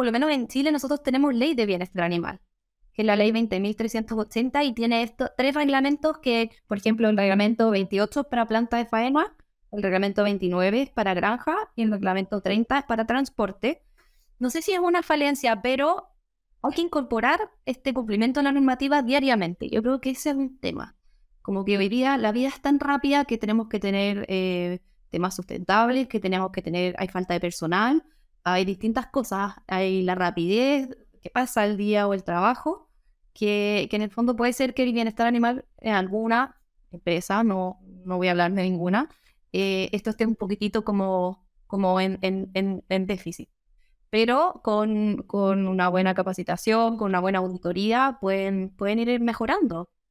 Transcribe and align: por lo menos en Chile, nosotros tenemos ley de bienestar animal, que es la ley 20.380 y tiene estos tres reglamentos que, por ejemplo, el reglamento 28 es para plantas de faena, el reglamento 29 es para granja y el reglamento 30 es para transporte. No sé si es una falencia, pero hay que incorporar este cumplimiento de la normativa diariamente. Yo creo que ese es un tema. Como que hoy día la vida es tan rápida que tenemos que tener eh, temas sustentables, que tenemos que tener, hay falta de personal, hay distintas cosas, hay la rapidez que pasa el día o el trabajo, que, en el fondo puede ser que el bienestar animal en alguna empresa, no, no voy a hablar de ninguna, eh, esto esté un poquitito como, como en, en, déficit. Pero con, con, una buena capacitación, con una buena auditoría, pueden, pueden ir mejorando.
por 0.00 0.06
lo 0.06 0.12
menos 0.12 0.30
en 0.30 0.48
Chile, 0.48 0.72
nosotros 0.72 1.02
tenemos 1.02 1.34
ley 1.34 1.52
de 1.52 1.66
bienestar 1.66 2.04
animal, 2.04 2.40
que 2.94 3.02
es 3.02 3.06
la 3.06 3.16
ley 3.16 3.32
20.380 3.32 4.64
y 4.64 4.72
tiene 4.72 5.02
estos 5.02 5.28
tres 5.36 5.54
reglamentos 5.54 6.16
que, 6.22 6.50
por 6.66 6.78
ejemplo, 6.78 7.10
el 7.10 7.18
reglamento 7.18 7.70
28 7.70 8.20
es 8.20 8.26
para 8.26 8.46
plantas 8.46 8.82
de 8.82 8.88
faena, 8.88 9.36
el 9.70 9.82
reglamento 9.82 10.24
29 10.24 10.80
es 10.80 10.88
para 10.88 11.12
granja 11.12 11.54
y 11.76 11.82
el 11.82 11.90
reglamento 11.90 12.40
30 12.40 12.78
es 12.78 12.84
para 12.86 13.04
transporte. 13.04 13.82
No 14.38 14.48
sé 14.48 14.62
si 14.62 14.72
es 14.72 14.78
una 14.78 15.02
falencia, 15.02 15.60
pero 15.60 16.08
hay 16.62 16.72
que 16.72 16.80
incorporar 16.80 17.38
este 17.66 17.92
cumplimiento 17.92 18.40
de 18.40 18.44
la 18.44 18.52
normativa 18.52 19.02
diariamente. 19.02 19.68
Yo 19.68 19.82
creo 19.82 20.00
que 20.00 20.12
ese 20.12 20.30
es 20.30 20.36
un 20.36 20.58
tema. 20.60 20.96
Como 21.42 21.66
que 21.66 21.76
hoy 21.76 21.90
día 21.90 22.16
la 22.16 22.32
vida 22.32 22.48
es 22.48 22.62
tan 22.62 22.80
rápida 22.80 23.26
que 23.26 23.36
tenemos 23.36 23.68
que 23.68 23.80
tener 23.80 24.24
eh, 24.30 24.80
temas 25.10 25.36
sustentables, 25.36 26.08
que 26.08 26.20
tenemos 26.20 26.52
que 26.52 26.62
tener, 26.62 26.94
hay 26.98 27.08
falta 27.08 27.34
de 27.34 27.40
personal, 27.40 28.02
hay 28.44 28.64
distintas 28.64 29.06
cosas, 29.06 29.54
hay 29.66 30.02
la 30.02 30.14
rapidez 30.14 30.88
que 31.22 31.30
pasa 31.30 31.64
el 31.64 31.76
día 31.76 32.08
o 32.08 32.14
el 32.14 32.24
trabajo, 32.24 32.88
que, 33.32 33.88
en 33.90 34.02
el 34.02 34.10
fondo 34.10 34.36
puede 34.36 34.52
ser 34.52 34.74
que 34.74 34.82
el 34.82 34.92
bienestar 34.92 35.26
animal 35.26 35.64
en 35.78 35.94
alguna 35.94 36.60
empresa, 36.90 37.44
no, 37.44 37.80
no 38.04 38.16
voy 38.16 38.28
a 38.28 38.32
hablar 38.32 38.52
de 38.52 38.62
ninguna, 38.62 39.08
eh, 39.52 39.88
esto 39.92 40.10
esté 40.10 40.26
un 40.26 40.36
poquitito 40.36 40.84
como, 40.84 41.46
como 41.66 42.00
en, 42.00 42.18
en, 42.22 43.06
déficit. 43.06 43.50
Pero 44.10 44.60
con, 44.64 45.22
con, 45.24 45.68
una 45.68 45.88
buena 45.88 46.14
capacitación, 46.14 46.96
con 46.96 47.10
una 47.10 47.20
buena 47.20 47.38
auditoría, 47.38 48.18
pueden, 48.20 48.70
pueden 48.70 48.98
ir 48.98 49.20
mejorando. 49.20 49.90